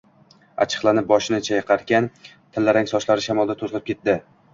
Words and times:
Achchiqlanib 0.63 1.07
boshini 1.11 1.39
chayqarkan, 1.47 2.07
tillarang 2.55 2.89
sochlari 2.93 3.27
shamolda 3.27 3.57
to‘zg‘ib 3.61 3.87
ketdi. 3.91 4.17